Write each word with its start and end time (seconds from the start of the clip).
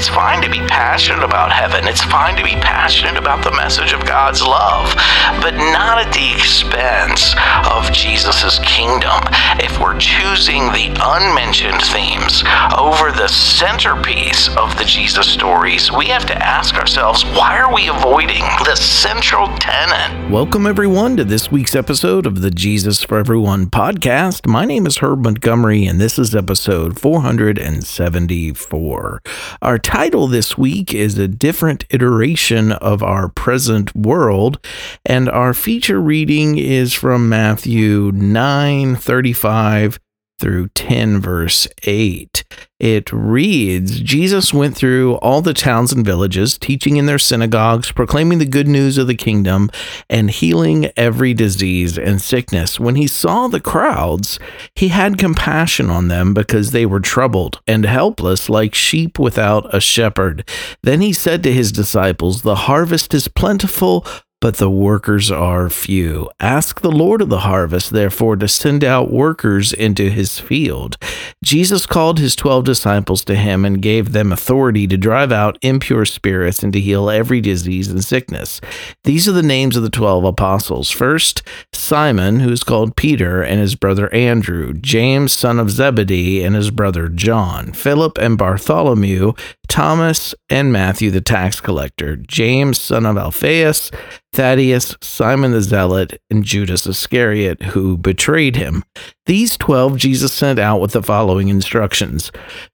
It's 0.00 0.08
fine 0.08 0.40
to 0.40 0.48
be 0.48 0.60
passionate 0.60 1.22
about 1.22 1.52
heaven. 1.52 1.86
It's 1.86 2.02
fine 2.02 2.34
to 2.36 2.42
be 2.42 2.54
passionate 2.54 3.18
about 3.18 3.44
the 3.44 3.50
message 3.50 3.92
of 3.92 4.06
God's 4.06 4.40
love, 4.40 4.94
but 5.42 5.54
not 5.54 5.98
at 5.98 6.10
the 6.14 6.32
expense 6.32 7.34
of 7.70 7.92
Jesus' 7.92 8.58
kingdom. 8.60 9.20
If 9.60 9.78
we're 9.78 9.98
choosing 9.98 10.72
the 10.72 10.96
unmentioned 10.98 11.82
themes 11.82 12.42
over 12.78 13.12
the 13.12 13.28
centerpiece 13.28 14.48
of 14.56 14.78
the 14.78 14.86
Jesus 14.86 15.28
stories, 15.28 15.92
we 15.92 16.06
have 16.06 16.24
to 16.28 16.34
ask 16.34 16.76
ourselves 16.76 17.22
why 17.36 17.58
are 17.58 17.74
we 17.74 17.88
avoiding 17.88 18.44
the 18.64 18.76
central 18.76 19.48
tenet? 19.58 20.30
Welcome, 20.30 20.66
everyone, 20.66 21.18
to 21.18 21.24
this 21.24 21.52
week's 21.52 21.74
episode 21.74 22.24
of 22.24 22.40
the 22.40 22.50
Jesus 22.50 23.02
for 23.02 23.18
Everyone 23.18 23.66
podcast. 23.66 24.46
My 24.46 24.64
name 24.64 24.86
is 24.86 24.96
Herb 24.98 25.24
Montgomery, 25.24 25.84
and 25.84 26.00
this 26.00 26.18
is 26.18 26.34
episode 26.34 26.98
474. 26.98 29.22
Our 29.60 29.78
title 29.90 30.28
this 30.28 30.56
week 30.56 30.94
is 30.94 31.18
A 31.18 31.26
Different 31.26 31.84
Iteration 31.90 32.70
of 32.70 33.02
Our 33.02 33.28
Present 33.28 33.92
World, 33.96 34.64
and 35.04 35.28
our 35.28 35.52
feature 35.52 36.00
reading 36.00 36.58
is 36.58 36.94
from 36.94 37.28
Matthew 37.28 38.12
9 38.14 38.94
35 38.94 39.98
through 40.40 40.68
10, 40.68 41.20
verse 41.20 41.68
8. 41.84 42.44
It 42.80 43.12
reads 43.12 44.00
Jesus 44.00 44.54
went 44.54 44.74
through 44.74 45.16
all 45.16 45.42
the 45.42 45.52
towns 45.52 45.92
and 45.92 46.04
villages, 46.04 46.56
teaching 46.56 46.96
in 46.96 47.04
their 47.04 47.18
synagogues, 47.18 47.92
proclaiming 47.92 48.38
the 48.38 48.46
good 48.46 48.66
news 48.66 48.96
of 48.96 49.06
the 49.06 49.14
kingdom, 49.14 49.70
and 50.08 50.30
healing 50.30 50.90
every 50.96 51.34
disease 51.34 51.98
and 51.98 52.22
sickness. 52.22 52.80
When 52.80 52.94
he 52.94 53.06
saw 53.06 53.48
the 53.48 53.60
crowds, 53.60 54.40
he 54.74 54.88
had 54.88 55.18
compassion 55.18 55.90
on 55.90 56.08
them 56.08 56.32
because 56.32 56.70
they 56.70 56.86
were 56.86 57.00
troubled 57.00 57.60
and 57.66 57.84
helpless 57.84 58.48
like 58.48 58.74
sheep 58.74 59.18
without 59.18 59.72
a 59.74 59.80
shepherd. 59.80 60.48
Then 60.82 61.02
he 61.02 61.12
said 61.12 61.42
to 61.42 61.52
his 61.52 61.72
disciples, 61.72 62.40
The 62.40 62.54
harvest 62.54 63.12
is 63.12 63.28
plentiful 63.28 64.06
but 64.40 64.56
the 64.56 64.70
workers 64.70 65.30
are 65.30 65.68
few. 65.68 66.30
Ask 66.40 66.80
the 66.80 66.90
Lord 66.90 67.20
of 67.20 67.28
the 67.28 67.40
harvest, 67.40 67.90
therefore, 67.90 68.36
to 68.36 68.48
send 68.48 68.82
out 68.82 69.12
workers 69.12 69.72
into 69.72 70.10
his 70.10 70.40
field. 70.40 70.96
Jesus 71.42 71.86
called 71.86 72.18
his 72.18 72.36
twelve 72.36 72.64
disciples 72.64 73.24
to 73.24 73.34
him 73.34 73.64
and 73.64 73.82
gave 73.82 74.12
them 74.12 74.32
authority 74.32 74.86
to 74.86 74.96
drive 74.96 75.32
out 75.32 75.58
impure 75.62 76.04
spirits 76.04 76.62
and 76.62 76.72
to 76.72 76.80
heal 76.80 77.10
every 77.10 77.40
disease 77.40 77.88
and 77.88 78.04
sickness. 78.04 78.60
These 79.04 79.28
are 79.28 79.32
the 79.32 79.42
names 79.42 79.76
of 79.76 79.82
the 79.82 79.90
twelve 79.90 80.24
apostles. 80.24 80.90
First, 80.90 81.42
Simon, 81.72 82.40
who 82.40 82.50
is 82.50 82.64
called 82.64 82.96
Peter, 82.96 83.42
and 83.42 83.60
his 83.60 83.74
brother 83.74 84.12
Andrew, 84.14 84.74
James, 84.74 85.32
son 85.32 85.58
of 85.58 85.70
Zebedee, 85.70 86.42
and 86.42 86.54
his 86.54 86.70
brother 86.70 87.08
John, 87.08 87.72
Philip 87.72 88.18
and 88.18 88.36
Bartholomew, 88.36 89.32
Thomas 89.68 90.34
and 90.48 90.72
Matthew 90.72 91.10
the 91.10 91.20
tax 91.20 91.60
collector, 91.60 92.16
James, 92.16 92.78
son 92.78 93.06
of 93.06 93.16
Alphaeus, 93.16 93.90
Thaddeus, 94.32 94.96
Simon 95.00 95.52
the 95.52 95.60
Zealot, 95.60 96.20
and 96.30 96.44
Judas 96.44 96.86
Iscariot, 96.86 97.62
who 97.62 97.96
betrayed 97.96 98.56
him. 98.56 98.84
These 99.30 99.56
twelve 99.56 99.96
Jesus 99.96 100.32
sent 100.32 100.58
out 100.58 100.80
with 100.80 100.90
the 100.90 101.04
following 101.04 101.46
instructions 101.50 102.32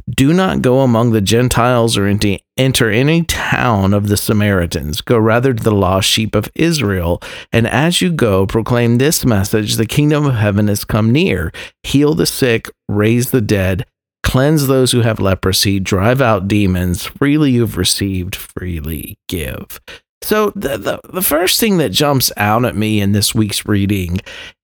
Do 0.08 0.32
not 0.32 0.62
go 0.62 0.80
among 0.80 1.12
the 1.12 1.20
Gentiles 1.20 1.98
or 1.98 2.06
enter 2.06 2.90
any 2.90 3.24
town 3.24 3.92
of 3.92 4.08
the 4.08 4.16
Samaritans. 4.16 5.02
Go 5.02 5.18
rather 5.18 5.52
to 5.52 5.62
the 5.62 5.70
lost 5.70 6.08
sheep 6.08 6.34
of 6.34 6.50
Israel. 6.54 7.20
And 7.52 7.66
as 7.66 8.00
you 8.00 8.10
go, 8.10 8.46
proclaim 8.46 8.96
this 8.96 9.22
message 9.22 9.74
The 9.74 9.84
kingdom 9.84 10.24
of 10.24 10.36
heaven 10.36 10.68
has 10.68 10.86
come 10.86 11.12
near. 11.12 11.52
Heal 11.82 12.14
the 12.14 12.24
sick, 12.24 12.70
raise 12.88 13.32
the 13.32 13.42
dead 13.42 13.84
cleanse 14.22 14.66
those 14.66 14.92
who 14.92 15.02
have 15.02 15.20
leprosy, 15.20 15.78
drive 15.78 16.20
out 16.22 16.48
demons. 16.48 17.04
Freely 17.04 17.52
you've 17.52 17.76
received, 17.76 18.34
freely 18.34 19.18
give. 19.28 19.78
So, 20.22 20.50
the, 20.56 20.76
the, 20.76 21.00
the 21.12 21.22
first 21.22 21.60
thing 21.60 21.76
that 21.78 21.90
jumps 21.90 22.32
out 22.36 22.64
at 22.64 22.74
me 22.74 23.00
in 23.00 23.12
this 23.12 23.34
week's 23.34 23.66
reading 23.66 24.20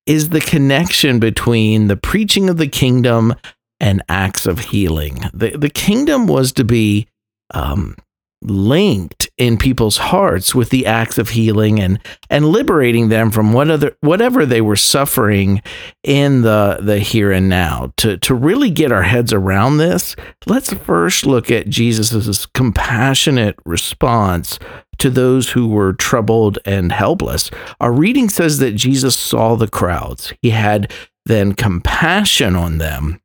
is 0.06 0.30
the 0.30 0.40
connection 0.40 1.18
between 1.18 1.88
the 1.88 1.96
preaching 1.96 2.48
of 2.48 2.56
the 2.56 2.68
kingdom 2.68 3.34
and 3.80 4.02
acts 4.08 4.46
of 4.46 4.58
healing. 4.58 5.20
The, 5.32 5.56
the 5.56 5.70
kingdom 5.70 6.26
was 6.26 6.52
to 6.52 6.64
be 6.64 7.08
um, 7.52 7.96
linked 8.44 9.30
in 9.38 9.56
people's 9.56 9.96
hearts 9.96 10.54
with 10.54 10.70
the 10.70 10.86
acts 10.86 11.18
of 11.18 11.30
healing 11.30 11.80
and 11.80 11.98
and 12.30 12.46
liberating 12.46 13.08
them 13.08 13.30
from 13.30 13.52
what 13.52 13.70
other, 13.70 13.96
whatever 14.00 14.44
they 14.44 14.60
were 14.60 14.76
suffering 14.76 15.62
in 16.02 16.42
the 16.42 16.78
the 16.80 16.98
here 16.98 17.32
and 17.32 17.48
now. 17.48 17.92
To 17.98 18.16
to 18.18 18.34
really 18.34 18.70
get 18.70 18.92
our 18.92 19.02
heads 19.02 19.32
around 19.32 19.78
this 19.78 20.16
let's 20.46 20.72
first 20.72 21.26
look 21.26 21.50
at 21.50 21.68
Jesus's 21.68 22.46
compassionate 22.46 23.56
response 23.64 24.58
to 24.98 25.10
those 25.10 25.50
who 25.50 25.68
were 25.68 25.92
troubled 25.94 26.58
and 26.64 26.92
helpless. 26.92 27.50
Our 27.80 27.92
reading 27.92 28.28
says 28.28 28.58
that 28.58 28.72
Jesus 28.72 29.16
saw 29.16 29.56
the 29.56 29.68
crowds. 29.68 30.32
He 30.42 30.50
had 30.50 30.92
then 31.24 31.54
compassion 31.54 32.56
on 32.56 32.78
them 32.78 33.21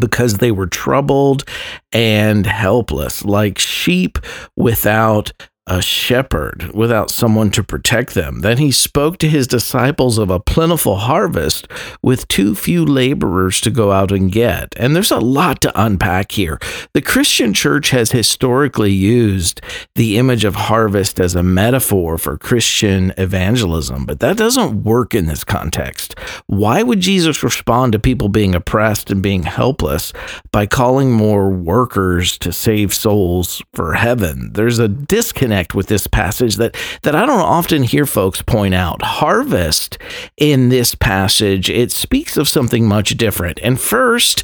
because 0.00 0.38
they 0.38 0.50
were 0.50 0.66
troubled 0.66 1.44
and 1.92 2.46
helpless, 2.46 3.24
like 3.24 3.58
sheep 3.58 4.18
without 4.56 5.32
a 5.68 5.82
shepherd 5.82 6.70
without 6.74 7.10
someone 7.10 7.50
to 7.50 7.62
protect 7.62 8.14
them. 8.14 8.40
Then 8.40 8.58
he 8.58 8.70
spoke 8.70 9.18
to 9.18 9.28
his 9.28 9.48
disciples 9.48 10.16
of 10.16 10.30
a 10.30 10.38
plentiful 10.38 10.96
harvest 10.96 11.66
with 12.02 12.28
too 12.28 12.54
few 12.54 12.84
laborers 12.84 13.60
to 13.62 13.70
go 13.70 13.90
out 13.90 14.12
and 14.12 14.30
get. 14.30 14.74
And 14.76 14.94
there's 14.94 15.10
a 15.10 15.18
lot 15.18 15.60
to 15.62 15.72
unpack 15.80 16.32
here. 16.32 16.60
The 16.92 17.02
Christian 17.02 17.52
church 17.52 17.90
has 17.90 18.12
historically 18.12 18.92
used 18.92 19.60
the 19.96 20.18
image 20.18 20.44
of 20.44 20.54
harvest 20.54 21.18
as 21.18 21.34
a 21.34 21.42
metaphor 21.42 22.16
for 22.16 22.38
Christian 22.38 23.12
evangelism, 23.18 24.06
but 24.06 24.20
that 24.20 24.36
doesn't 24.36 24.84
work 24.84 25.16
in 25.16 25.26
this 25.26 25.42
context. 25.42 26.14
Why 26.46 26.84
would 26.84 27.00
Jesus 27.00 27.42
respond 27.42 27.92
to 27.92 27.98
people 27.98 28.28
being 28.28 28.54
oppressed 28.54 29.10
and 29.10 29.20
being 29.20 29.42
helpless 29.42 30.12
by 30.52 30.66
calling 30.66 31.10
more 31.10 31.50
workers 31.50 32.38
to 32.38 32.52
save 32.52 32.94
souls 32.94 33.62
for 33.74 33.94
heaven? 33.94 34.52
There's 34.52 34.78
a 34.78 34.86
disconnect 34.86 35.55
with 35.74 35.86
this 35.86 36.06
passage 36.06 36.56
that 36.56 36.76
that 37.02 37.14
I 37.14 37.26
don't 37.26 37.40
often 37.40 37.82
hear 37.82 38.06
folks 38.06 38.42
point 38.42 38.74
out. 38.74 39.02
Harvest 39.02 39.98
in 40.36 40.68
this 40.68 40.94
passage, 40.94 41.70
it 41.70 41.90
speaks 41.92 42.36
of 42.36 42.48
something 42.48 42.86
much 42.86 43.16
different. 43.16 43.58
And 43.62 43.80
first, 43.80 44.42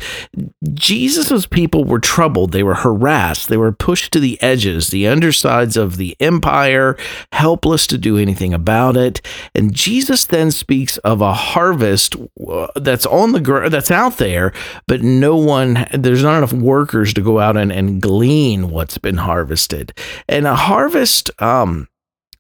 Jesus's 0.73 1.47
people 1.47 1.85
were 1.85 1.99
troubled, 1.99 2.53
they 2.53 2.63
were 2.63 2.75
harassed, 2.75 3.49
they 3.49 3.57
were 3.57 3.73
pushed 3.73 4.13
to 4.13 4.21
the 4.21 4.41
edges, 4.43 4.89
the 4.89 5.07
undersides 5.07 5.77
of 5.77 5.97
the 5.97 6.17
empire, 6.21 6.97
helpless 7.33 7.87
to 7.89 7.99
do 7.99 8.17
anything 8.17 8.55
about 8.55 8.97
it. 8.97 9.21
And 9.55 9.75
Jesus 9.75 10.25
then 10.25 10.51
speaks 10.51 10.99
of 10.99 11.21
a 11.21 11.35
harvest 11.35 12.17
uh, 12.49 12.69
that's 12.77 13.07
on 13.07 13.33
the 13.33 13.41
ground, 13.41 13.73
that's 13.73 13.91
out 13.91 14.19
there, 14.19 14.53
but 14.87 15.03
no 15.03 15.37
one 15.37 15.87
there's 15.93 16.23
not 16.23 16.39
enough 16.39 16.53
workers 16.53 17.13
to 17.15 17.21
go 17.21 17.39
out 17.39 17.57
and, 17.57 17.73
and 17.73 18.01
glean 18.01 18.71
what's 18.71 18.99
been 18.99 19.19
harvested. 19.19 19.93
And 20.29 20.47
a 20.47 20.55
harvest 20.55 21.02
harvest 21.03 21.31
um 21.43 21.89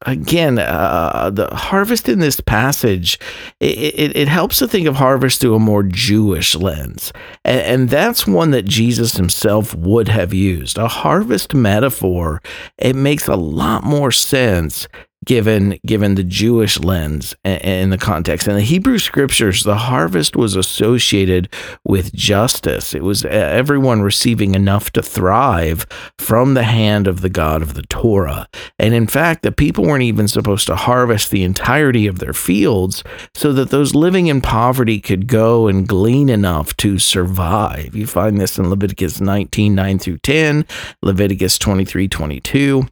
again 0.05 0.59
uh, 0.59 1.31
the 1.33 1.49
harvest 1.55 2.09
in 2.09 2.21
this 2.21 2.41
passage 2.41 3.19
it, 3.61 3.77
it, 3.77 4.17
it, 4.17 4.29
helps 4.29 4.59
to 4.59 4.69
think 4.69 4.87
of 4.87 4.97
harvest 4.97 5.41
through 5.41 5.55
a 5.55 5.61
more 5.61 5.85
jewish 5.85 6.57
lens. 6.57 7.13
And, 7.45 7.61
and, 7.61 7.89
that's 7.89 8.27
one 8.27 8.51
that 8.51 8.65
jesus 8.65 9.17
himself 9.17 9.75
would 9.75 10.09
have 10.09 10.33
used. 10.35 10.79
A 10.79 10.89
harvest 10.89 11.55
metaphor 11.55 12.41
it 12.79 12.97
makes 12.97 13.29
a 13.29 13.37
lot 13.37 13.85
more 13.85 14.11
sense 14.11 14.89
given 15.25 15.79
given 15.87 16.15
the 16.15 16.25
Jewish 16.25 16.79
lens 16.81 17.35
in 17.45 17.91
the 17.91 17.99
context. 17.99 18.49
In 18.49 18.55
the 18.55 18.63
Hebrew 18.63 18.99
scriptures, 18.99 19.63
the 19.63 19.77
harvest 19.77 20.37
was 20.37 20.57
associated 20.57 21.49
with 21.85 22.13
justice. 22.13 22.95
It 22.95 23.03
was 23.03 23.25
everyone 23.25 24.03
receiving 24.03 24.55
enough 24.55 24.91
to 24.93 25.03
thrive 25.03 25.87
from 26.19 26.55
the 26.55 26.65
hand 26.65 27.07
of 27.07 27.21
the 27.21 27.31
God 27.31 27.63
of 27.63 27.75
the 27.75 27.83
Torah. 27.83 28.49
And 28.79 28.95
in 28.95 29.07
fact, 29.07 29.43
the 29.43 29.53
people 29.53 29.85
weren't 29.85 30.03
even 30.03 30.29
supposed 30.29 30.67
to 30.67 30.77
harvest 30.77 31.31
the 31.31 31.45
entirety 31.45 32.07
of 32.07 32.19
their 32.19 32.33
fields 32.33 33.05
so 33.35 33.53
that 33.53 33.71
those 33.71 33.95
living 33.95 34.27
in 34.27 34.41
poverty 34.41 35.01
could 35.01 35.27
go 35.27 35.69
and 35.69 35.87
glean 35.87 36.29
enough 36.29 36.77
to 36.79 36.99
survive. 36.99 37.95
You 37.95 38.07
find 38.07 38.41
this 38.41 38.59
in 38.59 38.69
Leviticus 38.69 39.21
19 39.21 39.75
9 39.75 39.99
through 39.99 40.19
10, 40.19 40.67
Leviticus 41.03 41.59
23 41.59 42.09
22. 42.09 42.87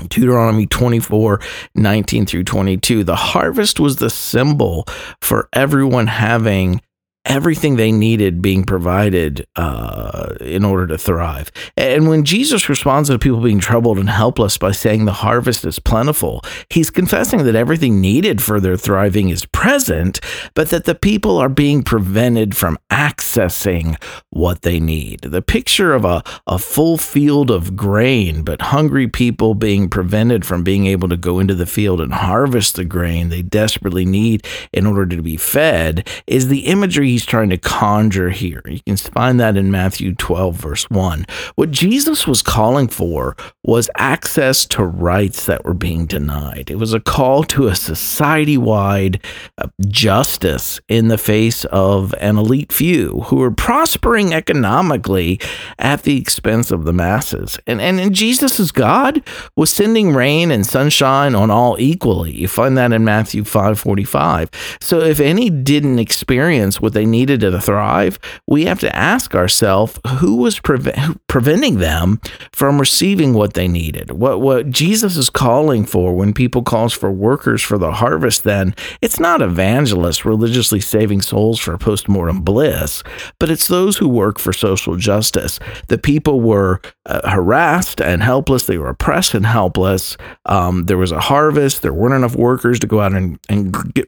Deuteronomy 0.00 0.66
24, 0.66 1.40
19 1.76 2.26
through 2.26 2.44
22. 2.44 3.04
The 3.04 3.14
harvest 3.14 3.78
was 3.78 3.96
the 3.96 4.10
symbol 4.10 4.86
for 5.20 5.48
everyone 5.52 6.08
having 6.08 6.80
everything 7.24 7.76
they 7.76 7.90
needed 7.90 8.42
being 8.42 8.64
provided 8.64 9.46
uh, 9.56 10.34
in 10.40 10.64
order 10.64 10.86
to 10.86 10.98
thrive. 10.98 11.50
And 11.76 12.08
when 12.08 12.24
Jesus 12.24 12.68
responds 12.68 13.08
to 13.08 13.18
people 13.18 13.40
being 13.40 13.60
troubled 13.60 13.98
and 13.98 14.10
helpless 14.10 14.58
by 14.58 14.72
saying 14.72 15.04
the 15.04 15.12
harvest 15.12 15.64
is 15.64 15.78
plentiful, 15.78 16.42
he's 16.68 16.90
confessing 16.90 17.44
that 17.44 17.54
everything 17.54 18.00
needed 18.00 18.42
for 18.42 18.60
their 18.60 18.76
thriving 18.76 19.30
is 19.30 19.46
present, 19.46 20.20
but 20.54 20.70
that 20.70 20.84
the 20.84 20.94
people 20.94 21.38
are 21.38 21.48
being 21.48 21.82
prevented 21.82 22.56
from 22.56 22.78
accessing 22.90 24.00
what 24.30 24.62
they 24.62 24.78
need. 24.78 25.22
The 25.22 25.42
picture 25.42 25.94
of 25.94 26.04
a, 26.04 26.22
a 26.46 26.58
full 26.58 26.98
field 26.98 27.50
of 27.50 27.74
grain, 27.74 28.42
but 28.42 28.60
hungry 28.60 29.08
people 29.08 29.54
being 29.54 29.88
prevented 29.88 30.44
from 30.44 30.62
being 30.62 30.86
able 30.86 31.08
to 31.08 31.16
go 31.16 31.38
into 31.38 31.54
the 31.54 31.66
field 31.66 32.00
and 32.00 32.12
harvest 32.12 32.76
the 32.76 32.84
grain 32.84 33.28
they 33.28 33.42
desperately 33.42 34.04
need 34.04 34.46
in 34.72 34.86
order 34.86 35.06
to 35.06 35.22
be 35.22 35.36
fed 35.36 36.08
is 36.26 36.48
the 36.48 36.66
imagery 36.66 37.13
he's 37.14 37.24
trying 37.24 37.48
to 37.48 37.56
conjure 37.56 38.30
here. 38.30 38.60
You 38.66 38.80
can 38.84 38.96
find 38.96 39.38
that 39.38 39.56
in 39.56 39.70
Matthew 39.70 40.16
12, 40.16 40.56
verse 40.56 40.90
1. 40.90 41.24
What 41.54 41.70
Jesus 41.70 42.26
was 42.26 42.42
calling 42.42 42.88
for 42.88 43.36
was 43.62 43.88
access 43.96 44.66
to 44.66 44.84
rights 44.84 45.46
that 45.46 45.64
were 45.64 45.74
being 45.74 46.06
denied. 46.06 46.72
It 46.72 46.74
was 46.74 46.92
a 46.92 46.98
call 46.98 47.44
to 47.44 47.68
a 47.68 47.76
society 47.76 48.58
wide 48.58 49.22
uh, 49.58 49.68
justice 49.86 50.80
in 50.88 51.06
the 51.06 51.16
face 51.16 51.64
of 51.66 52.14
an 52.18 52.36
elite 52.36 52.72
few 52.72 53.20
who 53.26 53.36
were 53.36 53.52
prospering 53.52 54.34
economically 54.34 55.40
at 55.78 56.02
the 56.02 56.18
expense 56.18 56.72
of 56.72 56.84
the 56.84 56.92
masses. 56.92 57.60
And, 57.68 57.80
and, 57.80 58.00
and 58.00 58.12
Jesus' 58.12 58.72
God 58.72 59.22
was 59.54 59.72
sending 59.72 60.14
rain 60.14 60.50
and 60.50 60.66
sunshine 60.66 61.36
on 61.36 61.52
all 61.52 61.76
equally. 61.78 62.32
You 62.32 62.48
find 62.48 62.76
that 62.76 62.92
in 62.92 63.04
Matthew 63.04 63.44
5:45. 63.44 64.48
So 64.80 64.98
if 64.98 65.20
any 65.20 65.48
didn't 65.48 66.00
experience 66.00 66.80
what 66.80 66.92
they 66.92 67.03
needed 67.06 67.40
to 67.40 67.60
thrive, 67.60 68.18
we 68.46 68.64
have 68.66 68.80
to 68.80 68.94
ask 68.94 69.34
ourselves 69.34 69.98
who 70.18 70.36
was 70.36 70.60
pre- 70.60 70.92
preventing 71.28 71.78
them 71.78 72.20
from 72.52 72.78
receiving 72.78 73.34
what 73.34 73.54
they 73.54 73.68
needed. 73.68 74.10
What 74.12 74.40
what 74.40 74.70
Jesus 74.70 75.16
is 75.16 75.30
calling 75.30 75.84
for 75.84 76.14
when 76.14 76.32
people 76.32 76.62
calls 76.62 76.92
for 76.92 77.10
workers 77.10 77.62
for 77.62 77.78
the 77.78 77.92
harvest 77.92 78.44
then, 78.44 78.74
it's 79.00 79.20
not 79.20 79.42
evangelists 79.42 80.24
religiously 80.24 80.80
saving 80.80 81.22
souls 81.22 81.58
for 81.58 81.76
postmortem 81.78 82.42
bliss, 82.42 83.02
but 83.38 83.50
it's 83.50 83.68
those 83.68 83.96
who 83.96 84.08
work 84.08 84.38
for 84.38 84.52
social 84.52 84.96
justice. 84.96 85.58
The 85.88 85.98
people 85.98 86.40
were 86.40 86.80
uh, 87.06 87.28
harassed 87.28 88.00
and 88.00 88.22
helpless, 88.22 88.66
they 88.66 88.78
were 88.78 88.88
oppressed 88.88 89.34
and 89.34 89.46
helpless. 89.46 90.16
Um, 90.46 90.84
there 90.84 90.98
was 90.98 91.12
a 91.12 91.20
harvest, 91.20 91.82
there 91.82 91.92
weren't 91.92 92.14
enough 92.14 92.36
workers 92.36 92.78
to 92.80 92.86
go 92.86 93.00
out 93.00 93.12
and, 93.12 93.38
and 93.48 93.94
get 93.94 94.06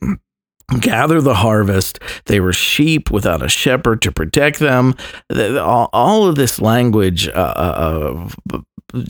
gather 0.81 1.21
the 1.21 1.35
harvest. 1.35 1.99
They 2.27 2.41
were 2.41 2.53
sheep 2.53 3.11
without 3.11 3.43
a 3.43 3.49
shepherd 3.49 4.03
to 4.03 4.13
protect 4.13 4.59
them. 4.59 4.95
All, 5.31 6.27
of 6.27 6.35
this 6.35 6.61
language 6.61 7.29
uh, 7.29 7.31
uh, 7.33 8.29
uh, 8.53 8.61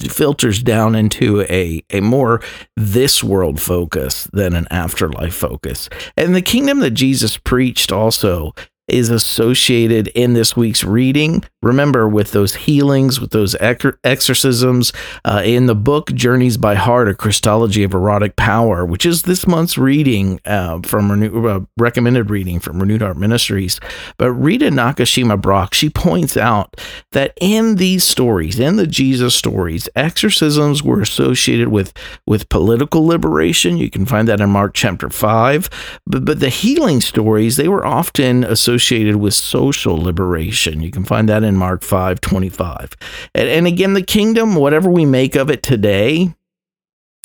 filters 0.08 0.62
down 0.62 0.94
into 0.94 1.42
a, 1.42 1.82
a 1.90 2.00
more 2.00 2.42
this 2.76 3.22
world 3.22 3.60
focus 3.60 4.28
than 4.32 4.54
an 4.54 4.66
afterlife 4.70 5.34
focus. 5.34 5.88
And 6.16 6.34
the 6.34 6.42
kingdom 6.42 6.80
that 6.80 6.90
Jesus 6.90 7.36
preached 7.36 7.92
also 7.92 8.52
is 8.88 9.10
associated 9.10 10.08
in 10.08 10.34
this 10.34 10.56
week's 10.56 10.84
reading. 10.84 11.42
Remember, 11.62 12.08
with 12.08 12.30
those 12.30 12.54
healings, 12.54 13.20
with 13.20 13.30
those 13.30 13.56
exorcisms, 13.60 14.92
uh, 15.24 15.42
in 15.44 15.66
the 15.66 15.74
book 15.74 16.12
Journeys 16.12 16.56
by 16.56 16.76
Heart, 16.76 17.08
a 17.08 17.14
Christology 17.14 17.82
of 17.82 17.94
Erotic 17.94 18.36
Power, 18.36 18.84
which 18.84 19.04
is 19.04 19.22
this 19.22 19.46
month's 19.46 19.76
reading 19.76 20.40
uh, 20.44 20.80
from 20.82 21.10
Renew- 21.10 21.48
uh, 21.48 21.60
recommended 21.76 22.30
reading 22.30 22.60
from 22.60 22.78
Renewed 22.78 23.02
Heart 23.02 23.16
Ministries. 23.16 23.80
But 24.18 24.30
Rita 24.32 24.70
Nakashima 24.70 25.40
Brock, 25.40 25.74
she 25.74 25.90
points 25.90 26.36
out 26.36 26.80
that 27.10 27.36
in 27.40 27.76
these 27.76 28.04
stories, 28.04 28.60
in 28.60 28.76
the 28.76 28.86
Jesus 28.86 29.34
stories, 29.34 29.88
exorcisms 29.96 30.84
were 30.84 31.00
associated 31.00 31.68
with, 31.68 31.92
with 32.26 32.48
political 32.48 33.04
liberation. 33.04 33.76
You 33.78 33.90
can 33.90 34.06
find 34.06 34.28
that 34.28 34.40
in 34.40 34.50
Mark 34.50 34.74
chapter 34.74 35.10
5. 35.10 36.00
But, 36.06 36.24
but 36.24 36.38
the 36.38 36.50
healing 36.50 37.00
stories, 37.00 37.56
they 37.56 37.68
were 37.68 37.84
often 37.84 38.44
associated 38.44 38.75
associated 38.76 39.16
with 39.16 39.32
social 39.32 39.96
liberation. 39.96 40.82
You 40.82 40.90
can 40.90 41.04
find 41.04 41.28
that 41.28 41.42
in 41.42 41.56
Mark 41.56 41.82
5 41.82 42.20
25. 42.20 42.94
And, 43.34 43.48
and 43.48 43.66
again, 43.66 43.94
the 43.94 44.02
kingdom, 44.02 44.54
whatever 44.54 44.90
we 44.90 45.06
make 45.06 45.34
of 45.34 45.50
it 45.50 45.62
today, 45.62 46.34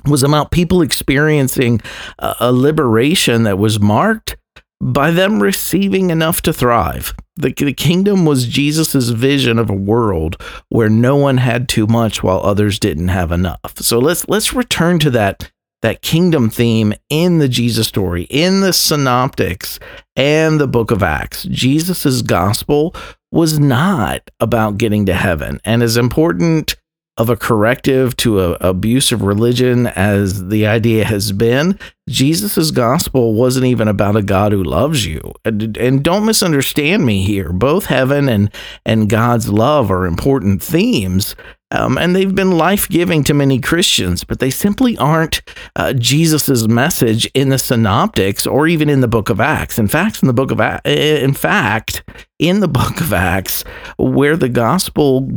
was 0.05 0.23
about 0.23 0.51
people 0.51 0.81
experiencing 0.81 1.81
a, 2.19 2.35
a 2.39 2.53
liberation 2.53 3.43
that 3.43 3.59
was 3.59 3.79
marked 3.79 4.37
by 4.81 5.11
them 5.11 5.43
receiving 5.43 6.09
enough 6.09 6.41
to 6.41 6.53
thrive. 6.53 7.13
The, 7.35 7.53
the 7.53 7.73
kingdom 7.73 8.25
was 8.25 8.47
Jesus' 8.47 9.09
vision 9.09 9.59
of 9.59 9.69
a 9.69 9.75
world 9.75 10.41
where 10.69 10.89
no 10.89 11.17
one 11.17 11.37
had 11.37 11.67
too 11.67 11.85
much 11.85 12.23
while 12.23 12.39
others 12.39 12.79
didn't 12.79 13.09
have 13.09 13.31
enough. 13.31 13.73
So 13.75 13.99
let's 13.99 14.27
let's 14.27 14.53
return 14.53 14.99
to 14.99 15.11
that 15.11 15.50
that 15.81 16.01
kingdom 16.01 16.49
theme 16.49 16.93
in 17.09 17.39
the 17.39 17.49
Jesus 17.49 17.87
story, 17.87 18.23
in 18.29 18.61
the 18.61 18.73
synoptics 18.73 19.79
and 20.15 20.59
the 20.59 20.67
book 20.67 20.91
of 20.91 21.03
Acts. 21.03 21.43
Jesus' 21.43 22.21
gospel 22.21 22.95
was 23.31 23.59
not 23.59 24.29
about 24.39 24.77
getting 24.77 25.05
to 25.05 25.13
heaven. 25.13 25.59
And 25.63 25.81
as 25.81 25.97
important 25.97 26.75
of 27.17 27.29
a 27.29 27.35
corrective 27.35 28.15
to 28.17 28.39
a 28.39 28.51
abusive 28.61 29.21
religion 29.21 29.87
as 29.87 30.47
the 30.47 30.65
idea 30.65 31.05
has 31.05 31.31
been, 31.31 31.77
Jesus' 32.07 32.71
gospel 32.71 33.33
wasn't 33.33 33.65
even 33.65 33.87
about 33.87 34.15
a 34.15 34.23
God 34.23 34.51
who 34.51 34.63
loves 34.63 35.05
you. 35.05 35.33
And, 35.43 35.77
and 35.77 36.03
don't 36.03 36.25
misunderstand 36.25 37.05
me 37.05 37.23
here. 37.23 37.51
Both 37.51 37.85
heaven 37.85 38.29
and, 38.29 38.49
and 38.85 39.09
God's 39.09 39.49
love 39.49 39.91
are 39.91 40.05
important 40.05 40.63
themes. 40.63 41.35
Um, 41.71 41.97
and 41.97 42.15
they've 42.15 42.33
been 42.33 42.57
life 42.57 42.87
giving 42.89 43.23
to 43.23 43.33
many 43.33 43.59
Christians, 43.59 44.23
but 44.23 44.39
they 44.39 44.49
simply 44.49 44.97
aren't 44.97 45.41
uh, 45.75 45.93
Jesus' 45.93 46.67
message 46.67 47.25
in 47.33 47.49
the 47.49 47.57
Synoptics 47.57 48.45
or 48.45 48.67
even 48.67 48.89
in 48.89 49.01
the 49.01 49.07
Book 49.07 49.29
of 49.29 49.39
Acts. 49.39 49.79
In 49.79 49.87
fact, 49.87 50.21
in 50.21 50.27
the 50.27 50.33
Book 50.33 50.51
of 50.51 50.59
Acts, 50.59 50.81
in 50.85 51.33
fact, 51.33 52.03
in 52.39 52.59
the 52.59 52.67
Book 52.81 52.99
of 52.99 53.13
Acts, 53.13 53.63
where 53.97 54.35
the 54.35 54.49
gospel 54.49 55.29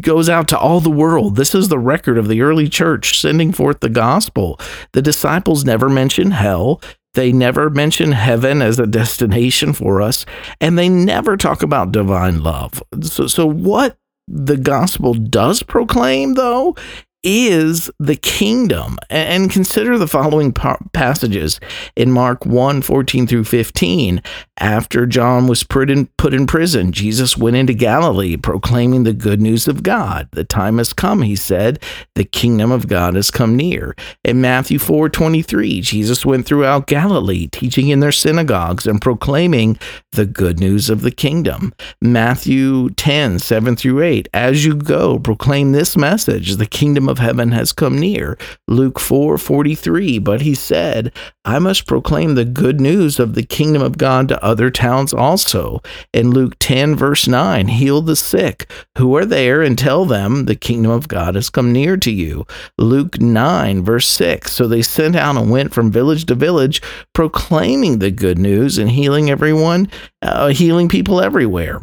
goes 0.00 0.28
out 0.28 0.48
to 0.48 0.58
all 0.58 0.80
the 0.80 0.90
world. 0.90 1.36
This 1.36 1.54
is 1.54 1.68
the 1.68 1.78
record 1.78 2.16
of 2.16 2.28
the 2.28 2.42
early 2.42 2.68
church 2.68 3.18
sending 3.18 3.52
forth 3.52 3.80
the 3.80 3.88
gospel. 3.88 4.60
The 4.92 5.02
disciples 5.02 5.64
never 5.64 5.88
mention 5.88 6.30
hell. 6.30 6.80
They 7.14 7.32
never 7.32 7.68
mention 7.68 8.12
heaven 8.12 8.62
as 8.62 8.78
a 8.78 8.86
destination 8.86 9.72
for 9.72 10.00
us, 10.00 10.24
and 10.60 10.78
they 10.78 10.88
never 10.88 11.36
talk 11.36 11.62
about 11.62 11.90
divine 11.90 12.42
love. 12.42 12.82
So, 13.02 13.26
so 13.26 13.46
what 13.46 13.96
the 14.28 14.56
gospel 14.56 15.14
does 15.14 15.62
proclaim, 15.62 16.34
though, 16.34 16.76
is 17.22 17.90
the 17.98 18.16
kingdom. 18.16 18.98
And 19.10 19.50
consider 19.50 19.98
the 19.98 20.06
following 20.06 20.52
passages 20.52 21.60
in 21.96 22.12
Mark 22.12 22.46
1 22.46 22.82
14 22.82 23.26
through 23.26 23.44
15. 23.44 24.22
After 24.60 25.06
John 25.06 25.46
was 25.46 25.62
put 25.62 25.90
in, 25.90 26.06
put 26.18 26.34
in 26.34 26.46
prison, 26.46 26.92
Jesus 26.92 27.36
went 27.36 27.56
into 27.56 27.74
Galilee 27.74 28.36
proclaiming 28.36 29.04
the 29.04 29.12
good 29.12 29.40
news 29.40 29.68
of 29.68 29.82
God. 29.82 30.28
The 30.32 30.44
time 30.44 30.78
has 30.78 30.92
come, 30.92 31.22
he 31.22 31.36
said. 31.36 31.82
The 32.14 32.24
kingdom 32.24 32.70
of 32.72 32.88
God 32.88 33.14
has 33.14 33.30
come 33.30 33.56
near. 33.56 33.94
In 34.24 34.40
Matthew 34.40 34.78
4 34.78 35.08
23, 35.08 35.80
Jesus 35.80 36.26
went 36.26 36.46
throughout 36.46 36.86
Galilee, 36.86 37.46
teaching 37.46 37.88
in 37.88 38.00
their 38.00 38.12
synagogues 38.12 38.86
and 38.86 39.00
proclaiming 39.00 39.78
the 40.12 40.26
good 40.26 40.58
news 40.60 40.90
of 40.90 41.02
the 41.02 41.10
kingdom. 41.10 41.72
Matthew 42.00 42.90
10 42.90 43.38
7 43.38 43.76
through 43.76 44.02
8, 44.02 44.28
as 44.34 44.64
you 44.64 44.74
go, 44.74 45.18
proclaim 45.18 45.72
this 45.72 45.96
message 45.96 46.56
the 46.56 46.66
kingdom 46.66 47.07
of 47.08 47.18
heaven 47.18 47.52
has 47.52 47.72
come 47.72 47.98
near. 47.98 48.38
Luke 48.66 48.98
4 48.98 49.38
43. 49.38 50.18
But 50.18 50.42
he 50.42 50.54
said, 50.54 51.12
I 51.44 51.58
must 51.58 51.86
proclaim 51.86 52.34
the 52.34 52.44
good 52.44 52.80
news 52.80 53.18
of 53.18 53.34
the 53.34 53.42
kingdom 53.42 53.82
of 53.82 53.98
God 53.98 54.28
to 54.28 54.44
other 54.44 54.70
towns 54.70 55.14
also. 55.14 55.80
In 56.12 56.30
Luke 56.30 56.56
10, 56.60 56.94
verse 56.94 57.26
9, 57.26 57.68
heal 57.68 58.02
the 58.02 58.16
sick 58.16 58.70
who 58.98 59.16
are 59.16 59.24
there 59.24 59.62
and 59.62 59.78
tell 59.78 60.04
them 60.04 60.44
the 60.44 60.56
kingdom 60.56 60.90
of 60.90 61.08
God 61.08 61.34
has 61.34 61.50
come 61.50 61.72
near 61.72 61.96
to 61.96 62.10
you. 62.10 62.46
Luke 62.76 63.20
9, 63.20 63.82
verse 63.82 64.08
6. 64.08 64.52
So 64.52 64.68
they 64.68 64.82
sent 64.82 65.16
out 65.16 65.36
and 65.36 65.50
went 65.50 65.72
from 65.72 65.90
village 65.90 66.26
to 66.26 66.34
village, 66.34 66.82
proclaiming 67.14 67.98
the 67.98 68.10
good 68.10 68.38
news 68.38 68.78
and 68.78 68.90
healing 68.90 69.30
everyone, 69.30 69.90
uh, 70.22 70.48
healing 70.48 70.88
people 70.88 71.20
everywhere 71.20 71.82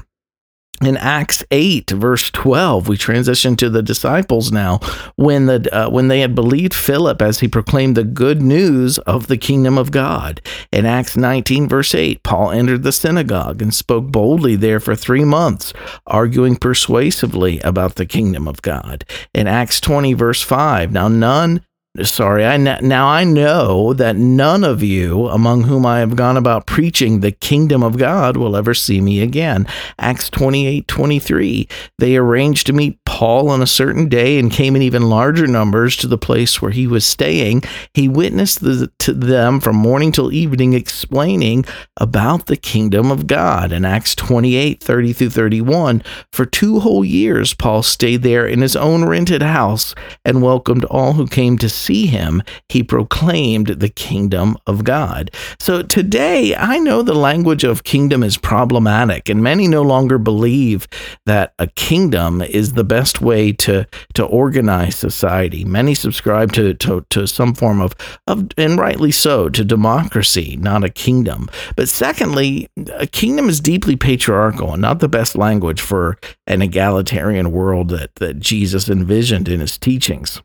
in 0.82 0.98
Acts 0.98 1.44
8 1.52 1.92
verse 1.92 2.30
12 2.32 2.88
we 2.88 2.98
transition 2.98 3.56
to 3.58 3.70
the 3.70 3.82
disciples 3.82 4.52
now. 4.52 4.80
When 5.16 5.46
the 5.46 5.70
uh, 5.74 5.90
when 5.90 6.08
they 6.08 6.20
had 6.20 6.36
believed 6.36 6.74
Philip 6.74 7.22
as 7.22 7.40
he 7.40 7.48
proclaimed 7.48 7.96
the 7.96 8.04
good 8.04 8.42
news 8.42 8.98
of 9.00 9.28
the 9.28 9.38
kingdom 9.38 9.78
of 9.78 9.92
God. 9.92 10.42
In 10.72 10.86
Acts 10.86 11.16
19 11.16 11.70
verse 11.70 11.96
8 11.96 12.24
Paul 12.24 12.52
entered 12.52 12.84
the 12.84 12.92
synagogue 12.92 13.62
and 13.62 13.74
spoke 13.74 14.06
boldly 14.08 14.56
there 14.56 14.80
for 14.80 14.96
3 14.96 15.24
months 15.26 15.74
arguing 16.06 16.56
persuasively 16.56 17.60
about 17.62 17.96
the 17.96 18.06
kingdom 18.06 18.48
of 18.48 18.62
God. 18.62 19.06
In 19.34 19.48
Acts 19.48 19.80
20 19.80 20.14
verse 20.14 20.42
5 20.42 20.92
now 20.92 21.08
none 21.08 21.62
sorry, 22.04 22.46
I 22.46 22.58
now 22.58 23.08
I 23.08 23.24
know 23.24 23.94
that 23.94 24.16
none 24.16 24.64
of 24.64 24.84
you 24.84 25.28
among 25.28 25.64
whom 25.64 25.86
I 25.86 26.00
have 26.00 26.16
gone 26.16 26.36
about 26.36 26.66
preaching 26.66 27.20
the 27.20 27.32
kingdom 27.32 27.84
of 27.84 27.98
God 27.98 28.36
will 28.36 28.56
ever 28.56 28.74
see 28.74 29.00
me 29.00 29.22
again. 29.22 29.66
Acts 29.98 30.30
28 30.30 30.88
23. 30.88 31.68
They 31.98 32.18
arranged 32.18 32.68
to 32.68 32.74
meet 32.74 33.04
Paul 33.06 33.50
on 33.50 33.62
a 33.62 33.68
certain 33.68 34.10
day 34.10 34.38
and 34.38 34.52
came 34.52 34.76
in 34.76 34.82
even 34.82 35.10
larger 35.10 35.48
numbers 35.48 35.96
to 35.98 36.08
the 36.08 36.18
place 36.18 36.62
where 36.62 36.72
he 36.72 36.86
was 36.86 37.06
staying. 37.06 37.64
He 37.94 38.10
witnessed 38.10 38.60
the, 38.62 38.92
to 39.00 39.14
them 39.14 39.62
from 39.62 39.78
morning 39.78 40.12
till 40.12 40.34
evening, 40.34 40.74
explaining 40.74 41.66
about 41.98 42.48
the 42.48 42.58
kingdom 42.58 43.12
of 43.12 43.28
God. 43.28 43.72
In 43.72 43.86
Acts 43.86 44.16
28 44.16 44.84
30 44.84 45.14
through 45.14 45.30
31, 45.30 46.04
for 46.34 46.46
two 46.46 46.82
whole 46.82 47.06
years, 47.06 47.54
Paul 47.54 47.84
stayed 47.84 48.24
there 48.24 48.46
in 48.46 48.62
his 48.62 48.76
own 48.76 49.06
rented 49.06 49.42
house 49.42 49.96
and 50.26 50.42
welcomed 50.42 50.84
all 50.86 51.14
who 51.14 51.28
came 51.28 51.58
to 51.60 51.70
see 51.86 52.08
him. 52.08 52.42
He 52.70 52.84
proclaimed 52.84 53.68
the 53.68 53.90
kingdom 53.90 54.58
of 54.66 54.84
God. 54.84 55.32
So 55.60 55.84
today, 55.84 56.56
I 56.56 56.80
know 56.80 57.02
the 57.02 57.14
language 57.14 57.64
of 57.64 57.84
kingdom 57.84 58.24
is 58.24 58.38
problematic, 58.38 59.30
and 59.30 59.44
many 59.44 59.68
no 59.68 59.82
longer 59.82 60.18
believe 60.18 60.88
that 61.26 61.54
a 61.60 61.68
kingdom 61.68 62.42
is 62.42 62.74
the 62.74 62.84
best 62.84 63.22
way 63.22 63.52
to 63.52 63.86
to 64.16 64.24
organize 64.26 64.96
society. 64.96 65.64
Many 65.64 65.96
subscribe 65.96 66.52
to 66.54 66.74
to, 66.74 67.06
to 67.10 67.28
some 67.28 67.54
form 67.54 67.82
of, 67.82 67.96
of 68.28 68.50
and 68.58 68.78
rightly 68.78 69.12
so 69.12 69.50
to 69.50 69.64
democracy, 69.64 70.58
not 70.58 70.84
a 70.84 70.90
kingdom. 70.90 71.50
But 71.76 71.90
secondly, 71.90 72.68
a 72.94 73.08
kingdom 73.08 73.50
is 73.50 73.60
deeply 73.60 73.96
patriarchal 73.96 74.74
and 74.74 74.82
not 74.82 75.00
the 75.00 75.10
best 75.10 75.36
language 75.36 75.82
for 75.82 76.18
an 76.48 76.62
egalitarian 76.62 77.52
world 77.52 77.90
that 77.90 78.16
that 78.16 78.40
Jesus 78.40 78.90
envisioned 78.90 79.48
in 79.48 79.60
his 79.60 79.78
teachings. 79.78 80.42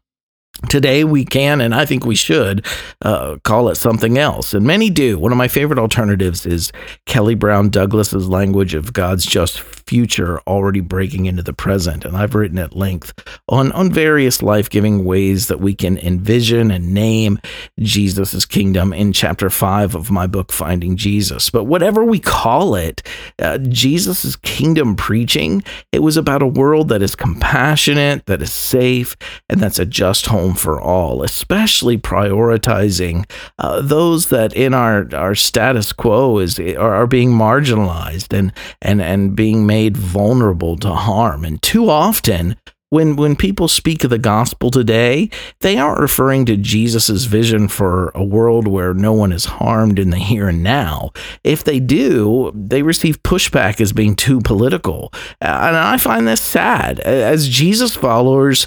Today, 0.69 1.05
we 1.05 1.25
can, 1.25 1.61
and 1.61 1.75
I 1.75 1.85
think 1.85 2.05
we 2.05 2.15
should, 2.15 2.67
uh, 3.03 3.37
call 3.45 3.69
it 3.71 3.77
something 3.77 4.19
else. 4.19 4.53
And 4.53 4.67
many 4.67 4.91
do. 4.91 5.19
One 5.19 5.33
of 5.33 5.39
my 5.39 5.49
favorite 5.49 5.79
alternatives 5.79 6.45
is 6.45 6.71
Kelly 7.07 7.35
Brown 7.35 7.71
Douglas's 7.71 8.29
language 8.29 8.75
of 8.75 8.93
God's 8.93 9.25
just 9.25 9.61
future 9.61 10.41
already 10.47 10.81
breaking 10.81 11.27
into 11.27 11.43
the 11.43 11.53
present. 11.53 12.05
And 12.05 12.17
I've 12.17 12.35
written 12.35 12.59
at 12.59 12.77
length 12.77 13.13
on, 13.49 13.73
on 13.73 13.91
various 13.91 14.43
life 14.43 14.71
giving 14.71 15.05
ways 15.05 15.49
that 15.49 15.61
we 15.61 15.75
can 15.75 15.99
envision 15.99 16.71
and 16.71 16.93
name 16.95 17.39
Jesus' 17.79 18.45
kingdom 18.45 18.93
in 18.93 19.13
chapter 19.13 19.51
five 19.51 19.95
of 19.95 20.11
my 20.11 20.27
book, 20.27 20.53
Finding 20.53 20.97
Jesus. 20.97 21.51
But 21.51 21.65
whatever 21.65 22.05
we 22.05 22.21
call 22.21 22.75
it, 22.75 23.03
uh, 23.41 23.59
Jesus' 23.59 24.37
kingdom 24.37 24.95
preaching, 24.95 25.65
it 25.91 26.01
was 26.01 26.17
about 26.17 26.43
a 26.43 26.47
world 26.47 26.89
that 26.91 27.03
is 27.03 27.17
compassionate, 27.17 28.27
that 28.27 28.43
is 28.43 28.53
safe, 28.53 29.17
and 29.49 29.61
that's 29.61 29.79
a 29.79 29.87
just 29.87 30.27
home 30.27 30.50
home 30.51 30.57
for 30.57 30.81
all, 30.81 31.23
especially 31.23 31.99
prioritizing 31.99 33.29
uh, 33.59 33.81
those 33.81 34.29
that 34.29 34.53
in 34.53 34.75
our, 34.75 35.09
our 35.15 35.35
status 35.35 35.93
quo 35.93 36.39
is 36.39 36.59
are, 36.59 36.95
are 36.95 37.07
being 37.07 37.31
marginalized 37.31 38.37
and, 38.37 38.53
and, 38.83 39.01
and 39.01 39.37
being 39.37 39.67
made 39.67 39.97
vulnerable 39.97 40.77
to 40.77 40.91
harm. 40.91 41.45
And 41.45 41.61
too 41.63 41.89
often, 41.89 42.57
when 42.91 43.17
when 43.17 43.37
people 43.37 43.69
speak 43.69 44.05
of 44.05 44.11
the 44.11 44.19
gospel 44.19 44.71
today, 44.71 45.31
they 45.61 45.79
aren't 45.79 46.01
referring 46.01 46.45
to 46.47 46.57
Jesus' 46.57 47.25
vision 47.25 47.69
for 47.69 48.11
a 48.15 48.23
world 48.23 48.67
where 48.67 48.93
no 48.93 49.13
one 49.13 49.33
is 49.33 49.45
harmed 49.45 49.99
in 49.99 50.11
the 50.11 50.19
here 50.19 50.49
and 50.49 50.63
now. 50.63 51.13
If 51.45 51.65
they 51.65 51.81
do, 51.81 52.53
they 52.55 52.83
receive 52.83 53.23
pushback 53.23 53.81
as 53.81 53.93
being 53.93 54.17
too 54.17 54.41
political. 54.41 55.13
And 55.41 55.77
I 55.77 55.97
find 55.99 56.27
this 56.27 56.41
sad. 56.41 57.01
As 57.01 57.49
Jesus 57.49 57.95
followers, 57.95 58.67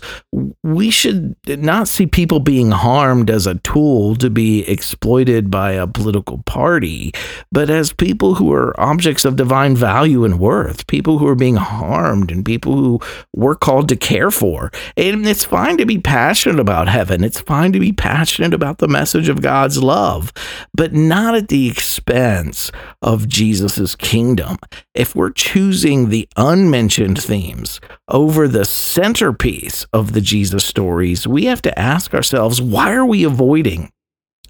we 0.63 0.89
should 0.89 1.35
not 1.45 1.89
see 1.89 2.07
people 2.07 2.39
being 2.39 2.71
harmed 2.71 3.29
as 3.29 3.45
a 3.45 3.55
tool 3.55 4.15
to 4.15 4.29
be 4.29 4.67
exploited 4.69 5.51
by 5.51 5.73
a 5.73 5.85
political 5.85 6.41
party, 6.43 7.11
but 7.51 7.69
as 7.69 7.91
people 7.91 8.35
who 8.35 8.53
are 8.53 8.79
objects 8.79 9.25
of 9.25 9.35
divine 9.35 9.75
value 9.75 10.23
and 10.23 10.39
worth, 10.39 10.87
people 10.87 11.17
who 11.17 11.27
are 11.27 11.35
being 11.35 11.57
harmed 11.57 12.31
and 12.31 12.45
people 12.45 12.75
who 12.75 13.01
we're 13.33 13.55
called 13.55 13.89
to 13.89 13.97
care 13.97 14.12
for. 14.31 14.71
And 14.95 15.27
it's 15.27 15.45
fine 15.45 15.77
to 15.77 15.85
be 15.85 15.99
passionate 15.99 16.59
about 16.59 16.87
heaven. 16.87 17.23
It's 17.23 17.41
fine 17.41 17.71
to 17.73 17.79
be 17.79 17.91
passionate 17.91 18.53
about 18.53 18.77
the 18.77 18.87
message 18.87 19.29
of 19.29 19.41
God's 19.41 19.81
love, 19.81 20.31
but 20.73 20.93
not 20.93 21.35
at 21.35 21.47
the 21.47 21.69
expense 21.69 22.71
of 23.01 23.27
Jesus' 23.27 23.95
kingdom. 23.95 24.57
If 24.93 25.15
we're 25.15 25.31
choosing 25.31 26.09
the 26.09 26.27
unmentioned 26.37 27.21
themes 27.21 27.81
over 28.07 28.47
the 28.47 28.65
centerpiece 28.65 29.85
of 29.93 30.13
the 30.13 30.21
Jesus 30.21 30.65
stories, 30.65 31.27
we 31.27 31.45
have 31.45 31.61
to 31.63 31.79
ask 31.79 32.13
ourselves 32.13 32.61
why 32.61 32.91
are 32.93 33.05
we 33.05 33.23
avoiding 33.23 33.91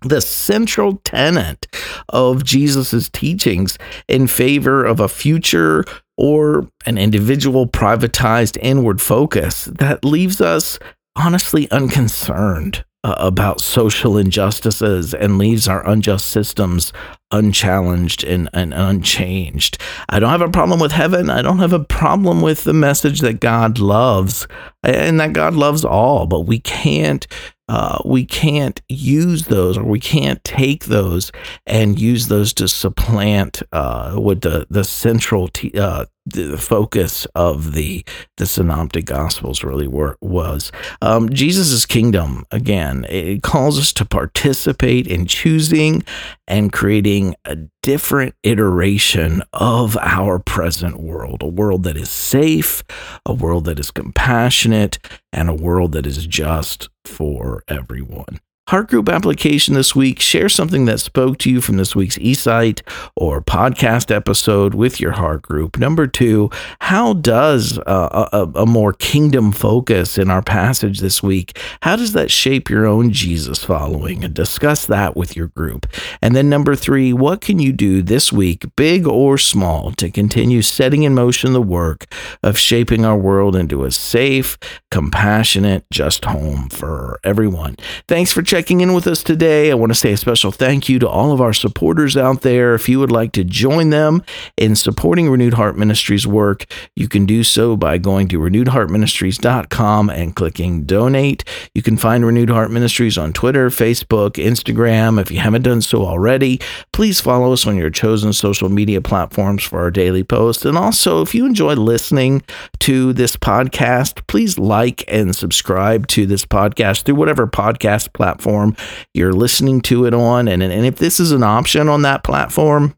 the 0.04 0.22
central 0.22 0.98
tenet 1.04 1.68
of 2.10 2.44
Jesus' 2.44 3.10
teachings 3.10 3.78
in 4.08 4.28
favor 4.28 4.84
of 4.84 5.00
a 5.00 5.08
future 5.08 5.86
or 6.18 6.70
an 6.86 6.98
individual 6.98 7.68
privatized 7.68 8.58
inward 8.62 9.02
focus 9.02 9.66
that 9.66 10.06
leaves 10.06 10.42
us 10.42 10.80
honestly 11.16 11.70
unconcerned 11.72 12.84
uh, 13.04 13.16
about 13.18 13.60
social 13.60 14.18
injustices 14.18 15.14
and 15.14 15.38
leaves 15.38 15.68
our 15.68 15.86
unjust 15.88 16.30
systems 16.30 16.94
unchallenged 17.32 18.24
and, 18.24 18.50
and 18.54 18.74
unchanged. 18.74 19.78
I 20.08 20.20
don't 20.20 20.30
have 20.30 20.42
a 20.42 20.50
problem 20.50 20.80
with 20.80 20.92
heaven. 20.92 21.30
I 21.30 21.42
don't 21.42 21.60
have 21.60 21.74
a 21.74 21.84
problem 21.84 22.42
with 22.42 22.64
the 22.64 22.74
message 22.74 23.20
that 23.20 23.40
God 23.40 23.80
loves 23.80 24.48
and 24.84 25.20
that 25.20 25.34
God 25.34 25.56
loves 25.56 25.84
all, 25.84 26.28
but 26.28 26.42
we 26.42 26.60
can't 26.60 27.28
uh, 27.70 28.00
we 28.04 28.26
can't 28.26 28.82
use 28.90 29.46
those 29.46 29.78
or 29.78 29.84
we 29.84 30.00
can't 30.00 30.44
take 30.44 30.86
those 30.86 31.32
and 31.66 32.00
use 32.00 32.28
those 32.28 32.54
to 32.54 32.68
supplant 32.68 33.62
uh, 33.72 34.14
what 34.16 34.42
the 34.42 34.68
the 34.70 34.84
central 34.84 35.48
t- 35.48 35.72
uh, 35.80 36.06
the 36.26 36.58
focus 36.58 37.26
of 37.36 37.74
the 37.74 38.06
the 38.38 38.46
synoptic 38.46 39.06
gospels 39.06 39.64
really 39.64 39.88
were 39.88 40.18
was. 40.22 40.72
Um, 41.02 41.30
jesus' 41.30 41.86
kingdom 41.86 42.46
again 42.52 43.06
it 43.10 43.44
calls 43.44 43.80
us 43.80 43.94
to 43.94 44.06
participate 44.06 45.08
in 45.08 45.26
choosing 45.26 46.04
and 46.48 46.72
creating 46.72 47.36
a 47.46 47.58
different 47.82 48.36
iteration 48.44 49.42
of 49.54 49.98
our 49.98 50.40
present 50.40 51.00
world 51.00 51.42
a 51.42 51.48
world 51.48 51.84
that 51.84 51.98
is 51.98 52.10
safe 52.10 52.84
a 53.26 53.34
world 53.34 53.66
that 53.66 53.80
is 53.80 53.92
compassionate 53.92 55.00
and 55.32 55.50
a 55.50 55.54
world 55.54 55.94
that 55.94 56.06
is 56.06 56.26
just 56.26 56.90
for 57.08 57.64
everyone. 57.68 58.40
Heart 58.70 58.92
group 58.92 59.10
application 59.10 59.74
this 59.74 59.94
week. 59.94 60.22
Share 60.22 60.48
something 60.48 60.86
that 60.86 61.02
spoke 61.02 61.38
to 61.40 61.52
you 61.52 61.60
from 61.60 61.76
this 61.76 61.98
week's 61.98 62.18
eSight 62.18 62.82
or 63.14 63.42
podcast 63.42 64.10
episode 64.10 64.74
with 64.74 65.02
your 65.02 65.12
heart 65.12 65.42
group. 65.42 65.78
Number 65.78 66.08
two, 66.08 66.50
how 66.80 67.12
does 67.12 67.78
uh, 67.80 68.30
a, 68.32 68.62
a 68.62 68.66
more 68.66 68.94
kingdom 68.94 69.52
focus 69.52 70.18
in 70.18 70.32
our 70.32 70.42
passage 70.42 71.02
this 71.02 71.22
week, 71.22 71.60
how 71.82 71.98
does 71.98 72.14
that 72.14 72.32
shape 72.32 72.70
your 72.70 72.86
own 72.86 73.12
Jesus 73.12 73.66
following? 73.66 74.24
And 74.24 74.34
discuss 74.34 74.86
that 74.86 75.18
with 75.18 75.36
your 75.36 75.48
group. 75.48 75.86
And 76.22 76.34
then 76.34 76.48
number 76.48 76.74
three, 76.74 77.12
what 77.12 77.42
can 77.42 77.60
you 77.60 77.74
do 77.74 78.02
this 78.02 78.32
week, 78.32 78.64
big 78.78 79.06
or 79.06 79.38
small, 79.38 79.92
to 79.92 80.10
continue 80.10 80.62
setting 80.62 81.04
in 81.04 81.14
motion 81.14 81.52
the 81.52 81.62
work 81.62 82.06
of 82.42 82.58
shaping 82.58 83.04
our 83.04 83.18
world 83.18 83.58
into 83.58 83.84
a 83.84 83.92
safe, 83.92 84.58
compassionate, 84.90 85.84
just 85.92 86.24
home 86.24 86.70
for 86.70 87.20
everyone? 87.26 87.76
Thanks 88.08 88.32
for 88.32 88.42
checking 88.54 88.82
in 88.82 88.94
with 88.94 89.08
us 89.08 89.24
today. 89.24 89.72
I 89.72 89.74
want 89.74 89.90
to 89.90 89.96
say 89.96 90.12
a 90.12 90.18
special 90.18 90.52
thank 90.52 90.88
you 90.88 91.00
to 91.00 91.10
all 91.10 91.32
of 91.32 91.42
our 91.42 91.54
supporters 91.54 92.16
out 92.16 92.42
there. 92.42 92.76
If 92.76 92.88
you 92.88 93.00
would 93.00 93.10
like 93.10 93.32
to 93.32 93.44
join 93.44 93.90
them 93.90 94.22
in 94.58 94.76
supporting 94.76 95.28
Renewed 95.28 95.56
Heart 95.56 95.76
Ministries 95.76 96.28
work, 96.28 96.68
you 96.96 97.08
can 97.08 97.26
do 97.26 97.44
so 97.44 97.76
by 97.76 97.98
going 97.98 98.28
to 98.28 98.38
renewedheartministries.com 98.38 100.12
and 100.12 100.36
clicking 100.36 100.84
donate. 100.84 101.44
You 101.74 101.82
can 101.82 101.98
find 101.98 102.24
Renewed 102.24 102.52
Heart 102.52 102.70
Ministries 102.70 103.18
on 103.18 103.34
Twitter, 103.34 103.72
Facebook, 103.72 104.34
Instagram. 104.34 105.20
If 105.20 105.32
you 105.32 105.40
haven't 105.40 105.64
done 105.64 105.82
so 105.82 106.06
already, 106.06 106.62
please 106.92 107.20
follow 107.20 107.54
us 107.54 107.66
on 107.66 107.76
your 107.76 107.90
chosen 107.90 108.34
social 108.34 108.70
media 108.70 109.02
platforms 109.02 109.64
for 109.64 109.80
our 109.80 109.90
daily 109.90 110.24
posts. 110.24 110.64
And 110.64 110.78
also, 110.78 111.24
if 111.24 111.34
you 111.34 111.48
enjoy 111.48 111.74
listening 111.74 112.44
to 112.82 113.14
this 113.14 113.36
podcast, 113.36 114.28
please 114.28 114.60
like 114.60 115.04
and 115.08 115.36
subscribe 115.36 116.06
to 116.10 116.28
this 116.28 116.46
podcast 116.46 117.06
through 117.06 117.16
whatever 117.16 117.48
podcast 117.48 118.14
platform 118.14 118.43
platform 118.44 118.76
you're 119.14 119.34
listening 119.34 119.82
to 119.82 120.06
it 120.06 120.14
on. 120.14 120.48
And, 120.48 120.62
and 120.62 120.86
if 120.86 120.98
this 120.98 121.20
is 121.20 121.32
an 121.32 121.44
option 121.44 121.88
on 121.88 122.02
that 122.04 122.24
platform, 122.24 122.96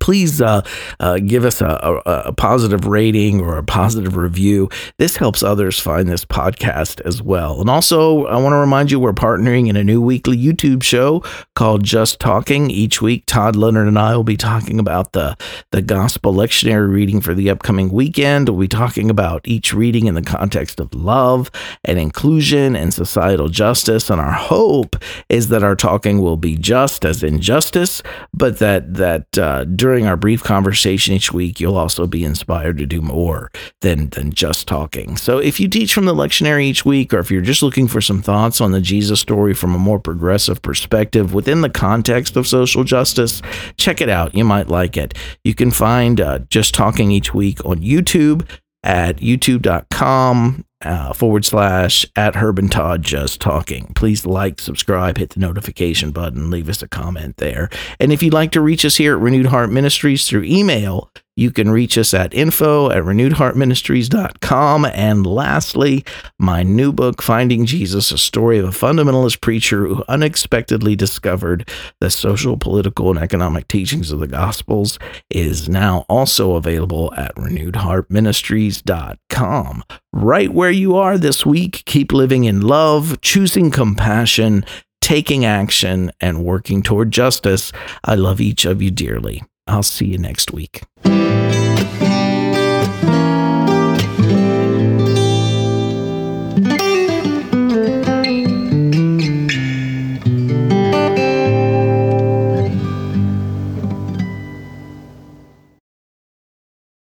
please 0.00 0.40
uh, 0.40 0.62
uh, 1.00 1.18
give 1.18 1.44
us 1.44 1.60
a, 1.60 1.66
a, 1.66 2.10
a, 2.26 2.32
positive 2.32 2.86
rating 2.86 3.40
or 3.40 3.56
a 3.56 3.62
positive 3.62 4.16
review. 4.16 4.68
This 4.98 5.16
helps 5.16 5.42
others 5.42 5.78
find 5.78 6.08
this 6.08 6.24
podcast 6.24 7.00
as 7.02 7.22
well. 7.22 7.60
And 7.60 7.70
also, 7.70 8.26
I 8.26 8.36
want 8.36 8.52
to 8.52 8.58
remind 8.58 8.90
you 8.90 9.00
we're 9.00 9.12
partnering 9.12 9.68
in 9.68 9.76
a 9.76 9.84
new 9.84 10.00
weekly 10.00 10.36
YouTube 10.36 10.82
show 10.82 11.22
called 11.54 11.84
Just 11.84 12.20
Talking. 12.20 12.70
Each 12.70 13.00
week, 13.00 13.24
Todd 13.26 13.56
Leonard 13.56 13.88
and 13.88 13.98
I 13.98 14.16
will 14.16 14.24
be 14.24 14.36
talking 14.36 14.78
about 14.78 15.12
the, 15.12 15.36
the 15.72 15.82
gospel 15.82 16.34
lectionary 16.34 16.90
reading 16.90 17.20
for 17.20 17.34
the 17.34 17.50
upcoming 17.50 17.90
weekend. 17.90 18.48
We'll 18.48 18.60
be 18.60 18.68
talking 18.68 19.10
about 19.10 19.42
each 19.44 19.72
reading 19.72 20.06
in 20.06 20.14
the 20.14 20.22
context 20.22 20.80
of 20.80 20.94
love 20.94 21.50
and 21.84 21.98
inclusion 21.98 22.76
and 22.76 22.92
societal 22.92 23.48
justice. 23.48 24.10
And 24.10 24.20
our 24.20 24.32
hope 24.32 24.96
is 25.28 25.48
that 25.48 25.62
our 25.62 25.76
talking 25.76 26.20
will 26.20 26.36
be 26.36 26.56
just 26.56 27.04
as 27.04 27.22
injustice, 27.22 28.02
but 28.32 28.58
that, 28.58 28.94
that 28.94 29.38
uh, 29.38 29.64
during 29.86 30.08
our 30.08 30.16
brief 30.16 30.42
conversation 30.42 31.14
each 31.14 31.32
week, 31.32 31.60
you'll 31.60 31.76
also 31.76 32.08
be 32.08 32.24
inspired 32.24 32.76
to 32.76 32.84
do 32.84 33.00
more 33.00 33.52
than, 33.82 34.08
than 34.10 34.32
just 34.32 34.66
talking. 34.66 35.16
So 35.16 35.38
if 35.38 35.60
you 35.60 35.68
teach 35.68 35.94
from 35.94 36.06
the 36.06 36.12
lectionary 36.12 36.64
each 36.64 36.84
week, 36.84 37.14
or 37.14 37.20
if 37.20 37.30
you're 37.30 37.40
just 37.40 37.62
looking 37.62 37.86
for 37.86 38.00
some 38.00 38.20
thoughts 38.20 38.60
on 38.60 38.72
the 38.72 38.80
Jesus 38.80 39.20
story 39.20 39.54
from 39.54 39.76
a 39.76 39.78
more 39.78 40.00
progressive 40.00 40.60
perspective 40.60 41.32
within 41.32 41.60
the 41.60 41.70
context 41.70 42.36
of 42.36 42.48
social 42.48 42.82
justice, 42.82 43.42
check 43.76 44.00
it 44.00 44.08
out. 44.08 44.34
You 44.34 44.44
might 44.44 44.66
like 44.66 44.96
it. 44.96 45.14
You 45.44 45.54
can 45.54 45.70
find 45.70 46.20
uh, 46.20 46.40
Just 46.50 46.74
Talking 46.74 47.12
each 47.12 47.32
week 47.32 47.64
on 47.64 47.76
YouTube 47.76 48.44
at 48.82 49.18
youtube.com 49.18 50.64
uh, 50.82 51.12
forward 51.12 51.44
slash 51.44 52.06
at 52.16 52.36
Herb 52.36 52.58
and 52.58 52.70
Todd 52.70 53.02
Just 53.02 53.40
Talking. 53.40 53.92
Please 53.94 54.26
like, 54.26 54.60
subscribe, 54.60 55.18
hit 55.18 55.30
the 55.30 55.40
notification 55.40 56.10
button, 56.10 56.50
leave 56.50 56.68
us 56.68 56.82
a 56.82 56.88
comment 56.88 57.38
there. 57.38 57.68
And 57.98 58.12
if 58.12 58.22
you'd 58.22 58.34
like 58.34 58.52
to 58.52 58.60
reach 58.60 58.84
us 58.84 58.96
here 58.96 59.16
at 59.16 59.22
Renewed 59.22 59.46
Heart 59.46 59.70
Ministries 59.70 60.28
through 60.28 60.44
email, 60.44 61.10
you 61.38 61.50
can 61.50 61.70
reach 61.70 61.98
us 61.98 62.14
at 62.14 62.32
info 62.32 62.90
at 62.90 63.02
renewedheartministries.com. 63.02 64.86
And 64.86 65.26
lastly, 65.26 66.02
my 66.38 66.62
new 66.62 66.92
book, 66.92 67.20
Finding 67.20 67.66
Jesus, 67.66 68.10
a 68.10 68.16
story 68.16 68.58
of 68.58 68.64
a 68.64 68.68
fundamentalist 68.68 69.42
preacher 69.42 69.86
who 69.86 70.02
unexpectedly 70.08 70.96
discovered 70.96 71.68
the 72.00 72.08
social, 72.10 72.56
political, 72.56 73.10
and 73.10 73.18
economic 73.18 73.68
teachings 73.68 74.10
of 74.10 74.20
the 74.20 74.26
Gospels, 74.26 74.98
is 75.28 75.68
now 75.68 76.06
also 76.08 76.54
available 76.54 77.12
at 77.14 77.34
renewedheartministries.com. 77.34 79.82
Right 80.18 80.50
where 80.50 80.70
you 80.70 80.96
are 80.96 81.18
this 81.18 81.44
week, 81.44 81.82
keep 81.84 82.10
living 82.10 82.44
in 82.44 82.62
love, 82.62 83.20
choosing 83.20 83.70
compassion, 83.70 84.64
taking 85.02 85.44
action, 85.44 86.10
and 86.22 86.42
working 86.42 86.82
toward 86.82 87.10
justice. 87.10 87.70
I 88.02 88.14
love 88.14 88.40
each 88.40 88.64
of 88.64 88.80
you 88.80 88.90
dearly. 88.90 89.42
I'll 89.66 89.82
see 89.82 90.06
you 90.06 90.16
next 90.16 90.54
week. 90.54 90.84